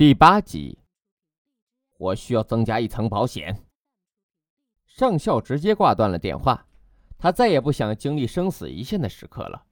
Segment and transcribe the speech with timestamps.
[0.00, 0.78] 第八集，
[1.98, 3.66] 我需要增加一层保险。
[4.86, 6.66] 上校直接挂断了电话，
[7.18, 9.66] 他再也不想经历生死一线的时刻了。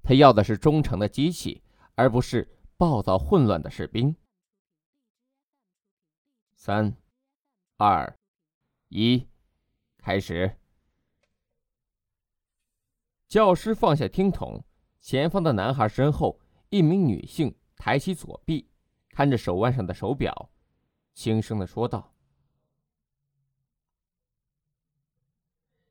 [0.00, 1.60] 他要的是忠诚的机器，
[1.96, 4.14] 而不是暴躁混乱的士兵。
[6.54, 6.96] 三、
[7.76, 8.16] 二、
[8.90, 9.26] 一，
[9.98, 10.56] 开始。
[13.26, 14.62] 教师放下听筒，
[15.00, 16.38] 前方的男孩身后，
[16.68, 18.70] 一名女性抬起左臂。
[19.14, 20.50] 看着手腕上的手表，
[21.12, 22.12] 轻声的说道：“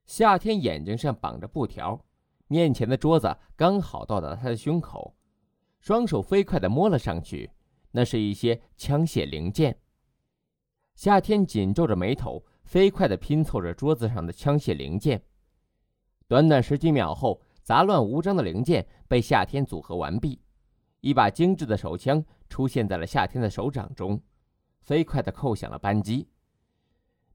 [0.04, 2.04] 夏天眼睛上绑着布条，
[2.48, 5.16] 面前的桌子刚好到达他的胸口，
[5.80, 7.50] 双手飞快的摸了上去，
[7.92, 9.80] 那是一些枪械零件。
[10.94, 15.24] 夏天紧皱着眉头，飞快的拼凑着桌子上的枪械零件。
[16.28, 20.42] 短短十几秒后，杂乱无章的零件被夏天组合完毕，
[21.00, 22.22] 一把精致的手枪。”
[22.54, 24.22] 出现在了夏天的手掌中，
[24.80, 26.30] 飞快地扣响了扳机。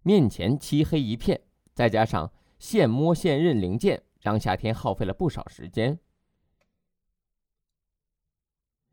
[0.03, 1.41] 面前漆黑一片，
[1.75, 5.99] 再加上现摸现认零件，让夏天耗费了不少时间。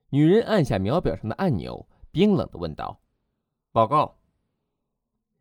[0.09, 2.99] 女人按下秒表上的按钮，冰冷地问道
[3.71, 4.17] ：“报告。”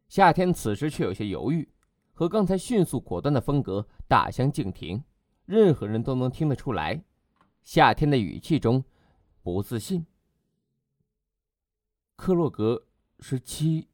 [0.06, 1.66] 夏天此时却有些犹豫，
[2.12, 5.02] 和刚才迅速果断的风格大相径庭。
[5.46, 7.02] 任何人都能听得出来，
[7.62, 8.84] 夏天的语气中
[9.42, 10.05] 不自信。
[12.16, 12.86] 克洛格
[13.18, 13.88] 十七。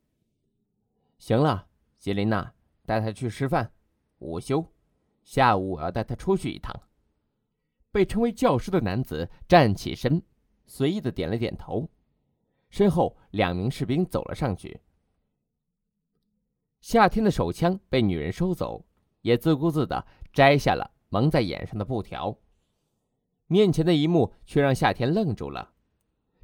[1.19, 1.69] 行了，
[1.99, 2.53] 杰琳娜，
[2.85, 3.73] 带他去吃饭。
[4.19, 4.65] 午休，
[5.23, 6.75] 下午我要带他出去一趟。
[7.91, 10.23] 被称为教师的男子站起身，
[10.67, 11.91] 随意的点了点头。
[12.69, 14.81] 身后两名士兵走了上去。
[16.81, 18.87] 夏天的手枪被女人收走，
[19.23, 22.39] 也自顾自的摘下了蒙在眼上的布条。
[23.47, 25.73] 面前的一幕却让夏天愣住了。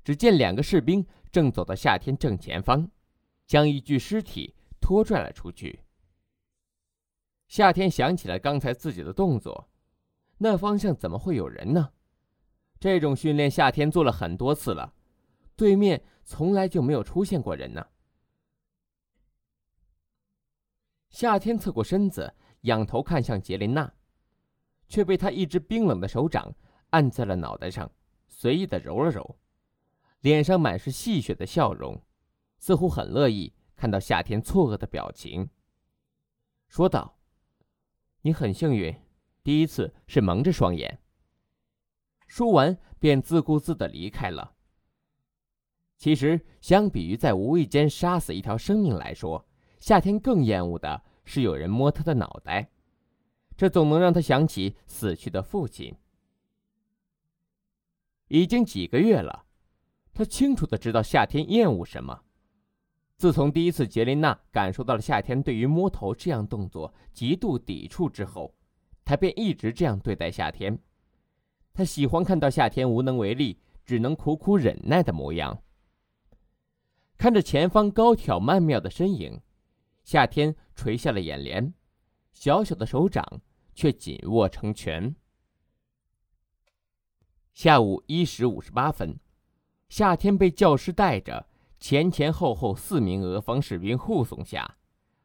[0.03, 1.07] 只见两个士兵
[1.37, 2.91] 正走到夏天正前方，
[3.47, 5.81] 将一具尸体拖拽了出去。
[7.47, 9.69] 夏天想起了刚才自己的动作，
[10.39, 11.93] 那方向怎么会有人呢？
[12.81, 14.95] 这种训练夏天做了很多次了，
[15.55, 17.87] 对面从来就没有出现过人呢。
[21.11, 22.33] 夏天侧过身子，
[22.63, 23.93] 仰头看向杰琳娜，
[24.89, 26.55] 却被他一只冰冷的手掌
[26.89, 27.93] 按在了脑袋上，
[28.27, 29.37] 随意的揉了揉。
[30.21, 32.03] 脸上满是戏谑的笑容，
[32.59, 35.49] 似乎很乐意看到夏天错愕的表情。
[36.69, 37.19] 说道
[38.23, 38.95] ：“你很幸运，
[39.45, 41.01] 第一次是蒙着双眼。”
[42.27, 44.57] 说完便自顾自的离开了。
[45.97, 49.49] 其实，相比于在无意间杀死一条生命来说，
[49.79, 52.71] 夏天更厌恶的是有人摸他的脑袋，
[53.57, 55.97] 这总能让他想起死去的父亲。
[58.29, 59.46] 已经几个月了。
[60.17, 62.23] 他清楚的知道夏天厌恶什么。
[63.19, 68.55] 自从第一次杰琳娜感受到了夏天对于摸头这样动作极度抵触之后，
[69.05, 70.79] 他便一直这样对待夏天。
[71.75, 75.63] 他喜欢看到夏天无能为力，只能苦苦忍耐的模样。
[77.19, 79.39] 看着前方高挑曼妙的身影，
[80.03, 81.75] 夏天垂下了眼帘，
[82.33, 83.43] 小小的手掌
[83.75, 85.15] 却紧握成拳。
[87.53, 89.21] 下午一时五十八分。
[89.89, 91.47] 夏天被教师带着，
[91.79, 94.77] 前前后后四名俄方士兵护送下，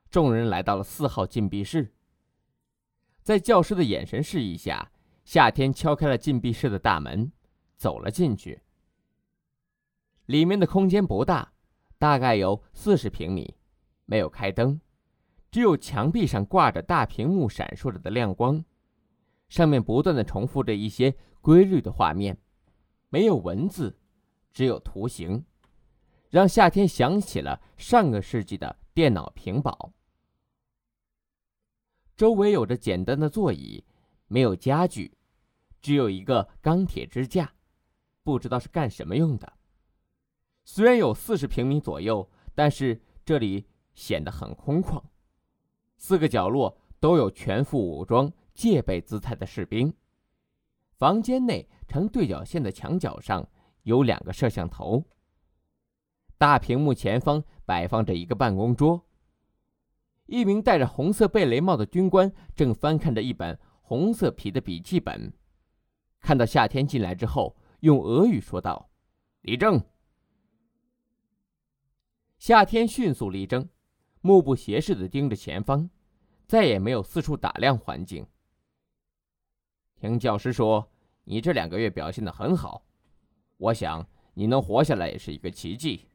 [0.10, 1.94] 众人来到了四号禁闭室。
[3.24, 4.92] 在教师的眼神示意下，
[5.26, 7.32] 夏天敲开了禁闭室的大门，
[7.76, 8.62] 走了进去。
[10.26, 11.54] 里面的空间不大，
[11.98, 13.56] 大概有四十平米，
[14.06, 14.80] 没有开灯，
[15.52, 18.64] 只有墙壁上挂着大屏幕闪烁着的亮光，
[19.50, 22.38] 上面不断的重复着一些规律的画面，
[23.10, 23.98] 没有文字。
[24.54, 25.46] 只有图形，
[26.30, 29.94] 让夏天想起了上个世纪的电脑屏保。
[32.18, 33.84] 周围有着简单的座椅，
[34.28, 35.18] 没有家具，
[35.82, 37.54] 只有一个钢铁支架，
[38.24, 39.54] 不知道是干什么用的。
[40.64, 43.66] 虽然有四十平米左右，但是这里
[43.96, 45.02] 显得很空旷。
[45.98, 49.94] 四个角落都有全副武装、戒备姿态的士兵。
[50.92, 53.48] 房间内呈对角线的墙角上。
[53.84, 55.04] 有两个摄像头。
[56.38, 59.06] 大屏幕前方摆放着一个办公桌。
[60.26, 65.34] 一名戴着红色贝雷帽的军官正翻看着一本红色皮的笔记本。
[66.20, 68.90] 看到夏天进来之后，用俄语说道
[69.42, 69.84] ：“立正。”
[72.40, 73.68] 夏天迅速立正，
[74.22, 75.90] 目不斜视的盯着前方，
[76.48, 78.26] 再也没有四处打量环境。
[80.00, 80.90] 听教师说，
[81.26, 82.84] 你这两个月表现的很好。
[83.62, 86.08] 我想你能活下来也是一个奇迹。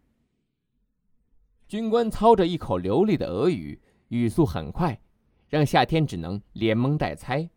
[1.69, 5.01] 军官操着一口流利的俄语，语速很快，
[5.49, 7.49] 让夏天只能连蒙带猜。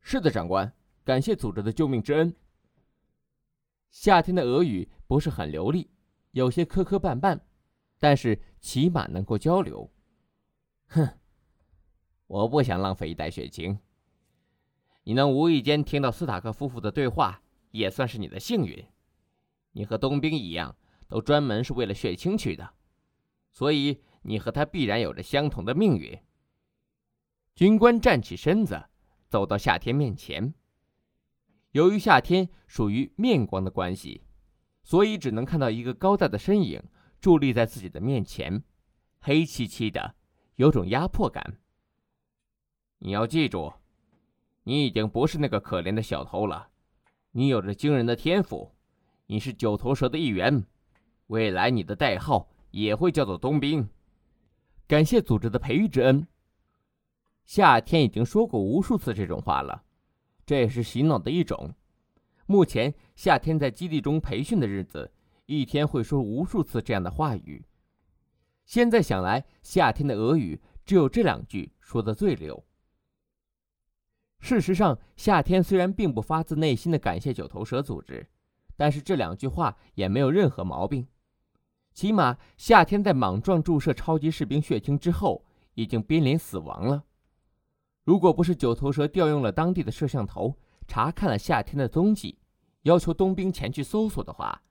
[0.00, 0.70] 是的，长官，
[1.02, 2.34] 感谢组织的救命之恩。
[3.90, 5.90] 夏天的俄语不是很流利，
[6.32, 7.40] 有些磕磕绊绊，
[7.98, 9.90] 但是起码能够交流。
[10.88, 11.08] 哼，
[12.26, 13.78] 我不想浪费一袋血清。
[15.04, 18.84] 你能无意间听到斯塔克夫妇的对话，也算是你的幸运。
[19.72, 20.76] 你和冬兵一样，
[21.06, 22.74] 都专门是为了血清去的，
[23.52, 26.18] 所以你和他必然有着相同的命运。
[27.54, 28.88] 军官站起身子，
[29.28, 30.54] 走到夏天面前。
[31.72, 34.22] 由于夏天属于面光的关系，
[34.82, 36.82] 所以只能看到一个高大的身影
[37.20, 38.64] 伫立在自己的面前，
[39.20, 40.14] 黑漆漆的，
[40.56, 41.58] 有种压迫感。
[43.00, 43.72] 你要记住，
[44.62, 46.70] 你已经不是那个可怜的小偷了，
[47.32, 48.72] 你有着惊人的天赋。
[49.26, 50.64] 你是九头蛇的一员，
[51.26, 53.88] 未来你的代号也会叫做冬兵。
[54.86, 56.26] 感谢组织的培育之恩。
[57.44, 59.82] 夏天已经说过无数次这种话了，
[60.46, 61.74] 这也是洗脑的一种。
[62.46, 65.12] 目前夏天在基地中培训的日子，
[65.44, 67.64] 一天会说无数次这样的话语。
[68.64, 72.64] 现在想来，夏天的俄语只有这两句说的最溜。
[74.40, 78.26] 事实上，夏天虽然并不发自内心的感谢九头蛇组织。
[78.76, 81.04] 但是这两句话也没有任何毛病，
[81.92, 85.44] 起码夏天在莽撞注射超级士兵血清之后，
[85.74, 87.02] 已经濒临死亡了。
[88.04, 90.56] 如果不是九头蛇调用了当地的摄像头，
[90.86, 92.38] 查看了夏天的踪迹，
[92.82, 94.62] 要求冬兵前去搜索的话，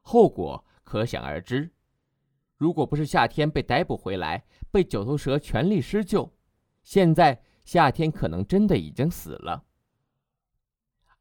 [0.00, 1.70] 后果可想而知。
[2.56, 6.28] 如果不是夏天被逮捕回来，被九头蛇全力施救，
[6.82, 9.64] 现在夏天可能真的已经死了。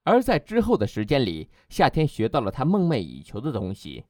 [0.03, 4.05] 而在之后的时间里，夏天学到了他梦寐以求的东西。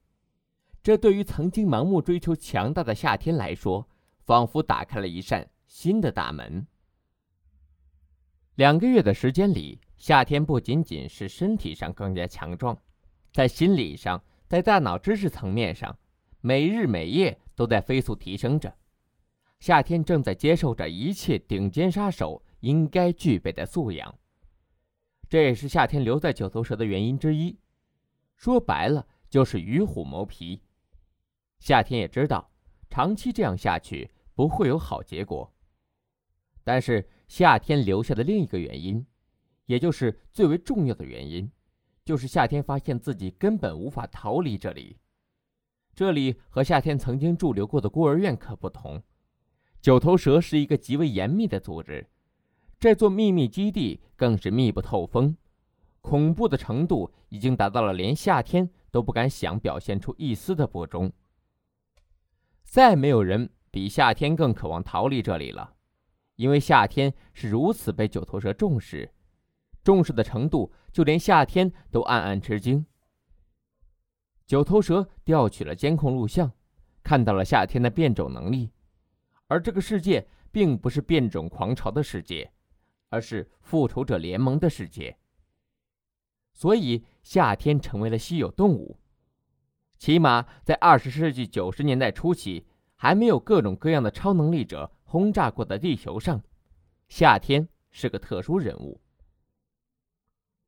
[0.81, 3.87] 这对于曾经盲目追求强大的夏天来说，
[4.19, 6.65] 仿佛打开了一扇新的大门。
[8.55, 12.77] 两个月的时间里，夏天不仅仅是身体上更加强壮，
[13.31, 15.97] 在心理上，在大脑知识层面上，
[16.39, 18.73] 每日每夜都在飞速提升着。
[19.61, 24.17] 夏天正在接受着一切顶尖杀手应该具备的素养。
[25.29, 27.59] 这也是夏天留在九头蛇的原因之一，
[28.35, 30.63] 说白了就是与虎谋皮。
[31.59, 32.51] 夏天也知道，
[32.89, 35.53] 长期这样下去不会有好结果。
[36.63, 39.05] 但是夏天留下的另一个原因，
[39.67, 41.51] 也就是最为重要的原因，
[42.03, 44.97] 就是夏天发现自己根本无法逃离这里。
[45.93, 49.01] 这里和夏天曾经驻留过的孤儿院可不同，
[49.81, 52.07] 九头蛇是一个极为严密的组织。
[52.79, 55.35] 这座秘密基地更是密不透风，
[56.01, 61.11] 恐怖的程度已经达到了连夏天都不敢想表现出一丝的不忠。
[62.63, 65.73] 再没有人比夏天更渴望逃离这里了，
[66.35, 69.11] 因为夏天是如此被九头蛇重视，
[69.83, 72.85] 重视的程度就连夏天都暗暗吃惊。
[74.45, 76.51] 九头蛇调取了监控录像，
[77.03, 78.71] 看到了夏天的变种能力，
[79.51, 82.49] 而这个世界并不是变种狂潮的世界。
[83.13, 85.17] 而是复仇者联盟的世界，
[86.53, 88.97] 所以夏天成为了稀有动物。
[89.97, 96.41] 起码在二十世纪九十年代初期，还没有各种各样的超能力者轰炸过的地球上，
[97.09, 99.01] 夏天是个特殊人物。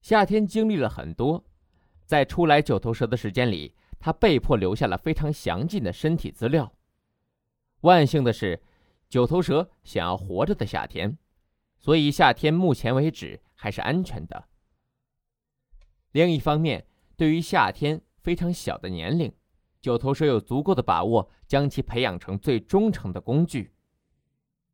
[0.02, 1.46] 夏天经历了很多，
[2.06, 6.74] 在出来九头蛇的时间里，他被迫留下了非常详尽的身体资料。
[7.84, 8.62] 万幸的是，
[9.14, 11.20] 九头蛇想要活着的夏天。
[11.78, 14.46] 所以夏天目前为止还是安全的。
[16.14, 19.32] 另一方面，对于夏天非常小的年龄，
[19.80, 23.76] 九头蛇有足够的把握将其培养成最忠诚的工具。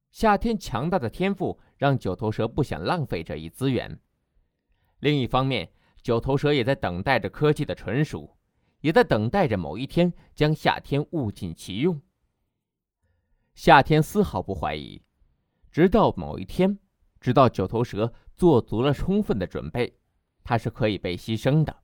[0.09, 3.99] 夏天强大的天赋让九头蛇不想浪费这一资源。
[4.99, 5.69] 另一方面，
[6.01, 8.37] 九头蛇也在等待着科技的纯熟，
[8.79, 12.01] 也在等待着某一天将夏天物尽其用。
[13.59, 15.01] 夏天丝毫不怀疑，
[15.69, 16.79] 直到某一天。
[17.19, 19.99] 直到九头蛇做足了充分的准备，
[20.45, 21.75] 它是可以被牺牲的，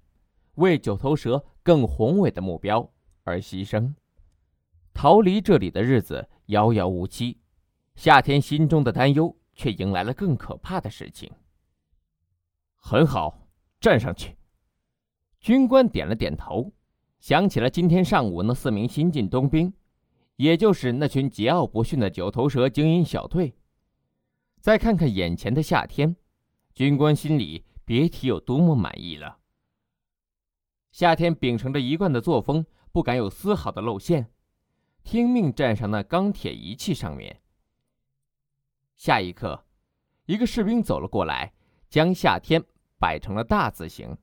[0.54, 2.90] 为九头蛇更宏伟的目标
[3.26, 3.94] 而牺牲。
[4.94, 7.42] 逃离这里的日子遥遥无期，
[7.96, 11.30] 夏天心中的担忧却迎来了更可怕的事情。
[12.78, 13.50] 很好，
[13.82, 14.38] 站上去。
[15.42, 16.72] 军官点了点头，
[17.20, 19.74] 想起了今天上午那四名新晋冬兵，
[20.36, 23.56] 也就是那群桀骜不驯的九头蛇精英小队。
[24.60, 26.16] 再看看眼前的夏天，
[26.74, 29.40] 军官心里别提有多么满意了。
[30.92, 34.32] 夏天秉承着一贯的作风，不敢有丝毫的露馅。
[35.04, 37.42] 听命站上那钢铁仪器上面。
[38.96, 39.66] 下一刻，
[40.26, 41.54] 一个士兵走了过来，
[41.90, 42.64] 将夏天
[42.98, 44.18] 摆成了大字形，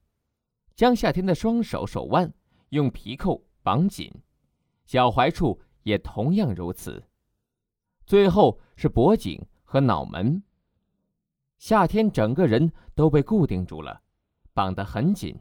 [0.75, 2.35] 将夏天的双手手腕
[2.71, 4.11] 用皮扣绑紧，
[4.85, 7.05] 脚踝处也同样如此。
[8.05, 10.43] 最后是脖颈和脑门。
[11.59, 14.03] 夏天整个人都被固定住了，
[14.53, 15.39] 绑得很紧，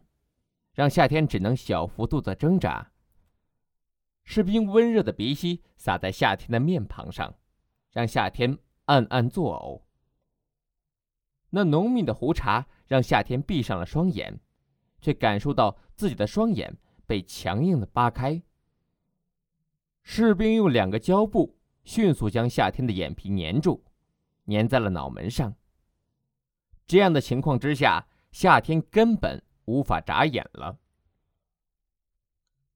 [0.74, 2.92] 让夏天只能小幅度的挣扎。
[4.24, 7.34] 士兵温热的鼻息洒在夏天的面庞上，
[7.92, 9.82] 让夏天暗暗作呕。
[11.50, 14.40] 那浓密的胡茬让夏天闭上了双眼，
[15.02, 18.42] 却感受到自己的双眼被强硬的扒开。
[20.04, 23.84] 士兵用两个胶布迅速将夏天的眼皮粘住，
[24.48, 25.56] 粘在了脑门上。
[26.86, 30.78] 这样的情况之下，夏天根本无法眨眼了。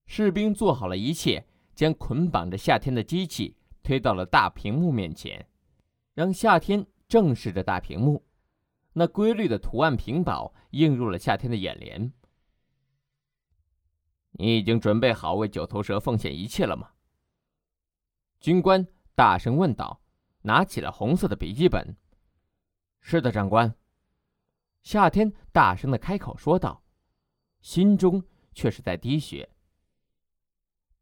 [0.05, 5.47] 士兵做好了一切，将捆绑着夏天的机器推到了大屏幕面前，
[6.13, 8.23] 让夏天正视着大屏幕。
[8.93, 12.13] 那规律的图案屏保映入了夏天的眼帘。
[14.31, 16.91] 你已经准备好为九头蛇奉献一切了吗？
[18.45, 18.85] 军官
[19.15, 19.99] 大声问道，
[20.43, 21.97] 拿起了红色的笔记本。
[23.01, 23.73] 是的，长官。
[24.83, 26.83] 夏天大声的开口说道，
[27.61, 28.23] 心中
[28.53, 29.49] 却是在滴血。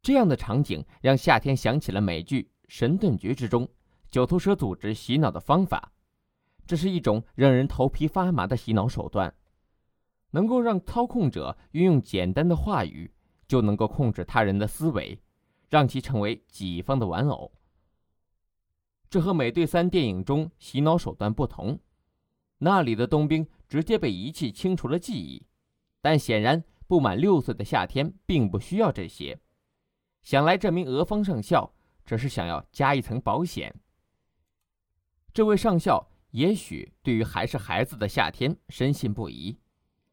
[0.02, 3.68] 这样的场景让夏天想起了美剧《神盾局》之中
[4.10, 5.92] 九头蛇组织洗脑的方法，
[6.66, 9.36] 这是一种让人头皮发麻的洗脑手段，
[10.32, 13.14] 能够让操控者运用简单的话语
[13.50, 15.22] 就能够控制他人的思维，
[15.74, 17.52] 让其成为己方的玩偶。
[19.10, 21.80] 这和美队三电影中洗脑手段不同，
[22.60, 23.48] 那里的冬兵。
[23.68, 25.48] 直接被仪器清除了记忆，
[26.00, 29.40] 但显然不满六岁的夏天并不需要这些。
[30.22, 31.74] 想来这名俄方上校
[32.06, 33.74] 只是想要加一层保险。
[35.34, 39.58] 这位上校也许对于还是孩子的夏天深信不疑，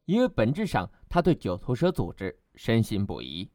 [0.07, 3.51] 因为本质上他对九头蛇组织深信不疑，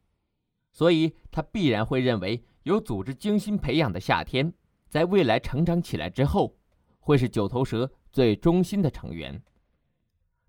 [0.76, 4.52] 所以他必然会认为有组织精心培养的夏天，
[4.90, 6.54] 在未来成长起来之后，
[7.00, 9.42] 会是九头蛇最忠心的成员。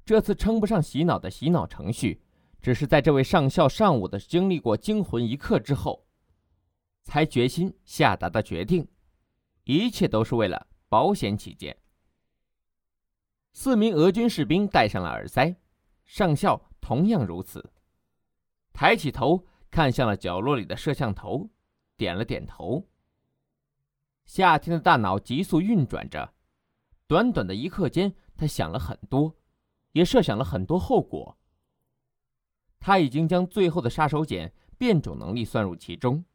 [0.03, 2.21] 这次称不上洗脑的洗脑程序，
[2.61, 6.05] 只是在这位上校上午的经历过惊魂一刻之后，
[7.05, 8.85] 才决心下达的决定。
[9.63, 11.77] 一切都是为了保险起见。
[13.53, 15.55] 四名俄军士兵戴上了耳塞，
[16.03, 17.71] 上校同样如此，
[18.73, 19.45] 抬起头
[19.77, 21.51] 看向了角落里的摄像头，
[21.97, 22.87] 点了点头。
[24.25, 26.33] 夏天的大脑急速运转着，
[27.05, 29.35] 短短的一刻间，他想了很多。
[29.91, 31.37] 也设想了很多后果。
[32.79, 36.25] 他已经将最后的杀手锏变种能力算入其中，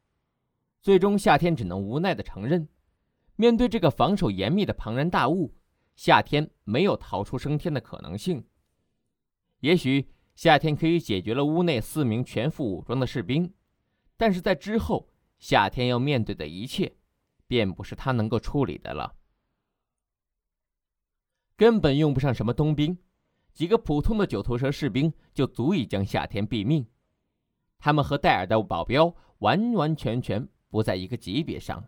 [0.81, 2.69] 最终夏天只能无奈的承认，
[3.35, 5.53] 面对这个防守严密的庞然大物，
[5.97, 8.47] 夏天没有逃出升天的可能性。
[9.59, 13.53] 也许夏天可以解决了屋内四名全副武装的士兵，
[14.17, 16.95] 但是在之后，夏天要面对的一切，
[17.47, 19.15] 便不是他能够处理的了，
[21.55, 22.97] 根本用不上什么冬兵。
[23.53, 26.87] 几个普通的九头蛇士兵就足以将夏天毙命，
[27.77, 31.87] 他们和戴尔的保镖完完全全不在一个级别上。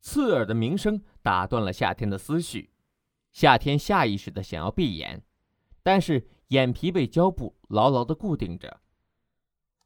[0.00, 2.70] 刺耳的鸣声打断了夏天的思绪，
[3.36, 5.22] 夏天下意识的想要闭眼，
[5.82, 8.80] 但是眼皮被胶布牢牢的固定着。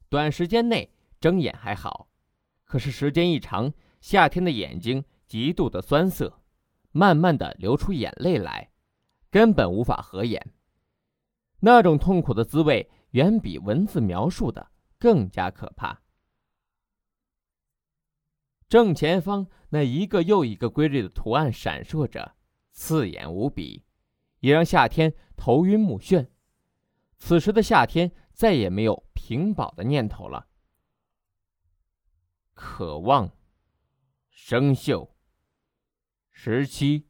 [0.08, 2.08] 短时间内睁眼还好，
[2.64, 6.40] 可是时间一长，夏天的眼睛极度的酸涩。
[6.92, 8.70] 慢慢的流出眼泪来，
[9.32, 10.52] 根本无法合眼。
[11.58, 16.02] 那种痛苦的滋味远比文字描述的更加可怕。
[18.68, 22.36] 正前方那一个又一个规律的图案闪烁着，
[22.70, 23.84] 刺眼无比，
[24.40, 26.28] 也让夏天头晕目眩。
[27.16, 30.48] 此时的夏天再也没有屏保的念头了。
[32.54, 33.36] 渴望，
[34.30, 35.10] 生锈。
[36.30, 37.06] 十七，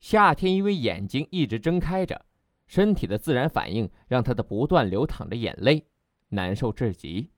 [0.00, 2.26] 夏天因为眼睛一直睁开着，
[2.66, 5.86] 身体的自然反应让他的不断流淌着眼泪，
[6.30, 7.30] 难受至极。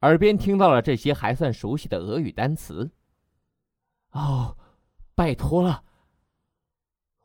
[0.00, 2.90] 耳边听到了这些还算熟悉的俄语单词。
[4.10, 4.57] 哦，
[5.18, 5.82] 拜托了。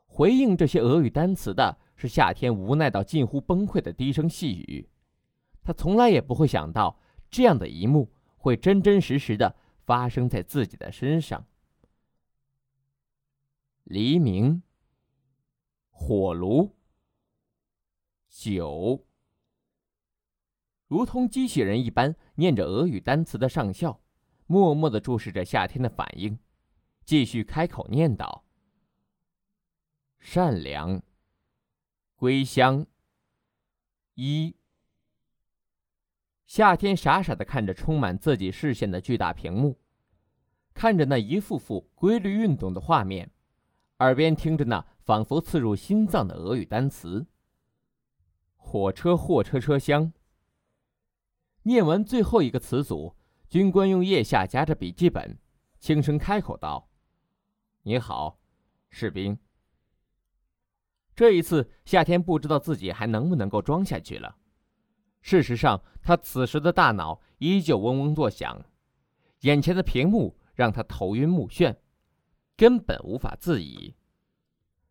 [0.04, 4.90] 回应这些俄语单词的是夏天无奈到近乎崩溃的低声细语。
[5.62, 6.98] 他从来也不会想到
[7.30, 11.46] 这样的一幕会真真实实的发生在自己的身上。
[13.84, 14.60] 黎明，
[15.90, 16.74] 火炉，
[18.28, 19.06] 酒。
[20.88, 24.00] 如同机器人一般念着俄语单词的上校，
[24.48, 26.36] 默默的注视着夏天的反应，
[27.04, 28.44] 继续开口念道
[30.18, 31.02] ：“善良，
[32.16, 32.86] 归乡。”
[34.14, 34.56] 一。
[36.46, 39.80] 夏天傻傻地看着充满自己视线的巨大屏幕，
[40.72, 43.30] 看着那一幅幅规律运动的画面，
[43.98, 47.26] 耳边听着那仿佛刺入心脏的俄语单词。
[48.56, 50.12] 火车，货车车厢。
[51.64, 53.16] 念完最后一个词组，
[53.48, 55.38] 军官用腋下夹着笔记本，
[55.78, 56.88] 轻声开口道
[57.86, 58.38] ：“你好，
[58.88, 59.38] 士兵。”
[61.14, 64.36] 这一次，夏天不知道自己还能不能够装下去了。
[65.20, 68.64] 事实上，他此时的大脑依旧嗡嗡作响，
[69.40, 71.76] 眼前的屏幕让他头晕目眩，
[72.56, 73.94] 根本无法自已。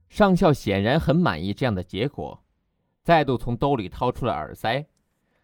[0.07, 2.45] 上校显然很满意这样的结果，
[3.01, 4.87] 再度从兜里掏出了耳塞，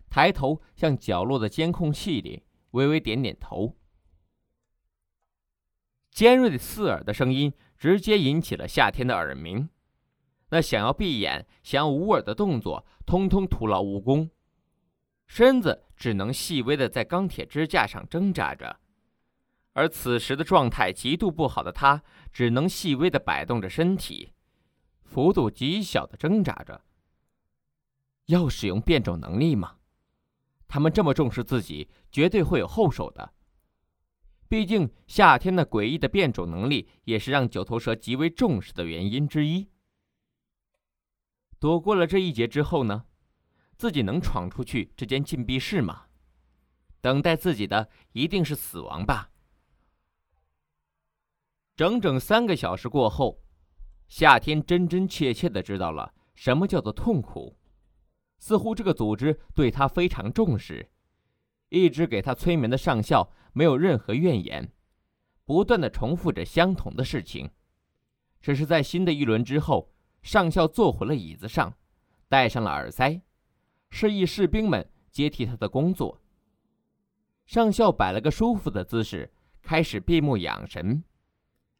[0.08, 3.75] 抬头向角落的监控器里微微点点头。
[6.12, 9.70] 尖锐的刺耳的声音直接引起了夏天的耳鸣，
[10.50, 14.30] 那想要闭眼、想要捂耳的动作，通通徒劳无功。
[15.28, 18.80] 身子只能细微的在钢铁支架上挣扎着，
[19.74, 22.01] 而此时的状态极度不好的他，
[22.34, 24.34] 只能细微的摆动着身体，
[25.04, 26.82] 幅度极小的挣扎着。
[28.25, 29.75] 要使用变种能力吗？
[30.68, 33.34] 他们这么重视自己，绝对会有后手的。
[34.50, 39.70] 毕竟夏天那诡异的变种能力，也是让九头蛇极为重视的原因之一。
[41.60, 43.06] 躲过了这一劫之后呢？
[43.77, 46.08] 自己能闯出去这间禁闭室吗？
[47.00, 49.29] 等待自己的一定是死亡吧。
[51.75, 53.41] 整整三个小时过后，
[54.08, 57.56] 夏天真真切切的知道了什么叫做痛苦。
[58.39, 60.89] 似乎这个组织对他非常重视，
[61.70, 64.72] 一直给他催眠的上校没有任何怨言，
[65.46, 67.50] 不断的重复着相同的事情。
[68.42, 71.74] 只是在新的一轮之后，上校坐回了椅子上，
[72.27, 73.22] 戴上了耳塞。
[73.90, 76.22] 示意士兵们接替他的工作。
[77.46, 79.33] 上校摆了个舒服的姿势，
[79.64, 81.03] 开始闭目养神。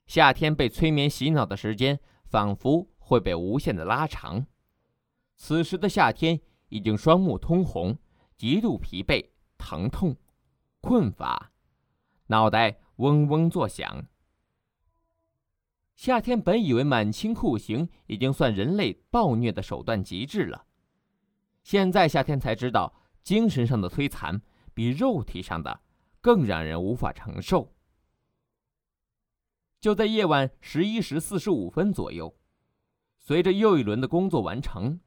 [0.08, 4.48] 夏天被催眠洗脑的时间，仿佛会被无限的拉长。
[5.36, 7.96] 此时的夏天已经双目通红，
[8.36, 9.24] 极度疲惫、
[9.58, 10.18] 疼痛、
[10.82, 11.52] 困乏，
[12.30, 14.06] 脑袋嗡嗡作响。
[15.96, 20.66] 夏天本以为满清酷刑已经算人类暴虐的手段极致了。
[21.64, 24.42] 现在夏天才知道，精神上的摧残
[24.74, 25.82] 比肉体上的
[26.22, 27.76] 更让人无法承受。
[29.82, 32.38] 就在夜晚十一时四十五分左右，
[33.18, 35.00] 随着又一轮的工作完成，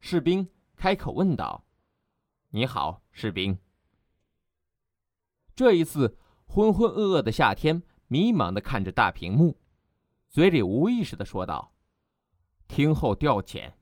[0.00, 1.64] 士兵开口问道
[2.50, 3.58] ：“你好，士兵。”
[5.56, 6.18] 这一次，
[6.54, 9.58] 浑浑噩噩的夏天迷茫的看着大屏幕，
[10.30, 11.72] 嘴里无意识的说道
[12.68, 13.72] ：“听候调遣。”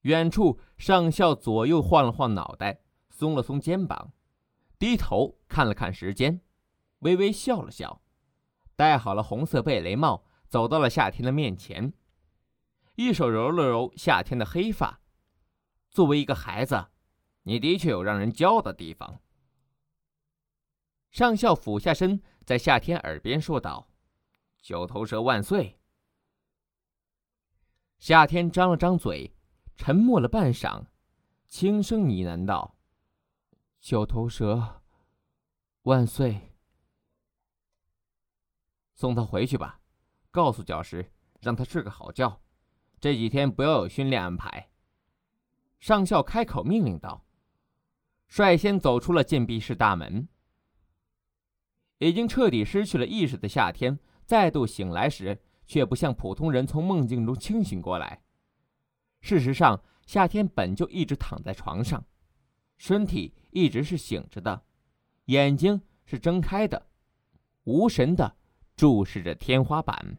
[0.00, 2.80] 远处，上校左右晃了晃脑袋，
[3.10, 4.14] 松了松肩膀，
[4.78, 6.40] 低头看了看时间，
[7.00, 8.00] 微微笑了笑，
[8.74, 11.92] 戴好了红色贝雷帽，走到了夏天的面前，
[12.94, 15.02] 一手揉了揉夏天的黑发。
[15.90, 16.86] 作为一个孩子，
[17.42, 19.20] 你的确有让人骄傲的地方。
[21.16, 23.88] 上校俯下身，在夏天耳边说道
[24.60, 25.80] ：“九头蛇万岁。”
[27.98, 29.34] 夏天张了张嘴。
[29.76, 30.84] 沉默了半晌，
[31.46, 32.76] 轻声呢喃道
[33.80, 34.82] ：“九头蛇，
[35.84, 36.54] 万岁！
[38.92, 39.80] 送他回去吧，
[40.30, 42.42] 告诉教师，让他睡个好觉。
[43.00, 44.68] 这几天不要有训练安排。”
[45.80, 47.24] 上校开口命令道，
[48.28, 50.28] 率先走出了禁闭室大门。
[51.98, 58.22] 已经彻底失去了意识的夏天再度醒来时，却不像普通人从梦境中清醒过来。
[59.20, 62.04] 事实上，夏天本就一直躺在床上，
[62.76, 64.62] 身体一直是醒着的，
[65.26, 66.86] 眼睛是睁开的，
[67.64, 68.36] 无神的
[68.76, 70.18] 注视着天花板。